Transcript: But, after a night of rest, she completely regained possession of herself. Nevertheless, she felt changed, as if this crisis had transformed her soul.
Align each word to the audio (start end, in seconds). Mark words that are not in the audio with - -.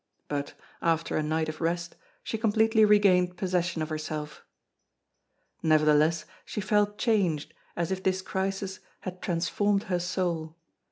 But, 0.27 0.55
after 0.81 1.15
a 1.15 1.21
night 1.21 1.47
of 1.47 1.61
rest, 1.61 1.95
she 2.23 2.35
completely 2.39 2.83
regained 2.85 3.37
possession 3.37 3.83
of 3.83 3.89
herself. 3.89 4.43
Nevertheless, 5.61 6.25
she 6.43 6.59
felt 6.59 6.97
changed, 6.97 7.53
as 7.75 7.91
if 7.91 8.01
this 8.01 8.23
crisis 8.23 8.79
had 9.01 9.21
transformed 9.21 9.83
her 9.93 9.99
soul. 9.99 10.57